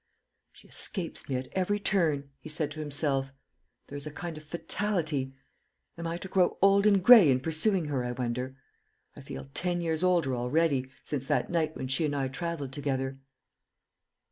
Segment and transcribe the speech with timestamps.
[0.51, 3.29] "She escapes me at every turn," he said to himself.
[3.87, 5.35] "There is a kind of fatality.
[5.95, 8.55] Am I to grow old and gray in pursuing her, I wonder?
[9.15, 13.19] I feel ten years older already, since that night when she and I travelled together."